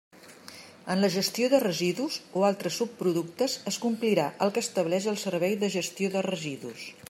En 0.93 1.01
la 1.03 1.09
gestió 1.15 1.49
de 1.51 1.59
residus 1.63 2.17
o 2.41 2.45
altres 2.49 2.79
subproductes 2.81 3.59
es 3.73 3.77
complirà 3.87 4.27
el 4.47 4.55
que 4.57 4.67
estableix 4.69 5.11
el 5.13 5.23
Servei 5.25 5.57
de 5.65 5.71
Gestió 5.79 6.15
de 6.17 6.29
Residus. 6.33 6.89